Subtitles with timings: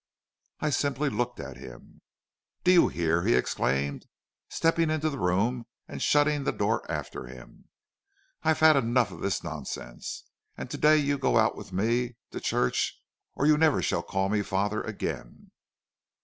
[0.61, 2.01] "I simply looked at him.
[2.63, 4.07] "'Do you hear?' he exclaimed,
[4.49, 7.65] stepping into the room and shutting the door after him.
[8.41, 10.23] 'I have had enough of this nonsense,
[10.57, 12.99] and to day you go out with me to church
[13.35, 15.51] or you never shall call me father again.'